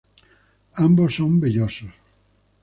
Ambos 0.87 1.11
son 1.17 1.31
vellosos. 1.43 1.91